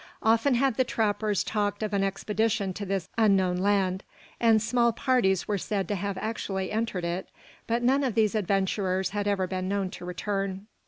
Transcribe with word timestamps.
Often 0.23 0.55
had 0.55 0.77
the 0.77 0.83
trappers 0.83 1.43
talked 1.43 1.83
of 1.83 1.93
an 1.93 2.03
expedition 2.03 2.73
to 2.73 2.87
this 2.87 3.07
unknown 3.19 3.57
land; 3.57 4.03
and 4.39 4.59
small 4.59 4.91
parties 4.91 5.47
were 5.47 5.59
said 5.59 5.87
to 5.89 5.93
have 5.95 6.17
actually 6.17 6.71
entered 6.71 7.05
it, 7.05 7.29
but 7.67 7.83
none 7.83 8.03
of 8.03 8.15
these 8.15 8.33
adventurers 8.33 9.11
had 9.11 9.27
ever 9.27 9.45
been 9.45 9.69
known 9.69 9.91
to 9.91 10.03
return. 10.03 10.65